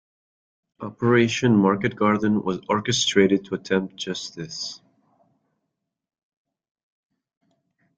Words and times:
Operation 0.79 1.55
Market 1.55 1.95
Garden 1.95 2.41
was 2.41 2.59
orchestrated 2.67 3.45
to 3.45 3.53
attempt 3.53 3.95
just 3.97 4.35
this. 4.35 4.81